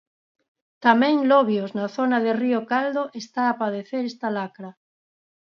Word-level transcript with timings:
Tamén 0.85 1.15
Lobios, 1.31 1.69
na 1.77 1.87
zona 1.97 2.17
de 2.25 2.31
Río 2.41 2.61
Caldo, 2.71 3.03
está 3.21 3.41
a 3.47 3.57
padecer 3.61 4.01
esta 4.11 4.27
lacra. 4.37 4.69